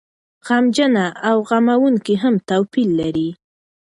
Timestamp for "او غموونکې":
1.29-2.15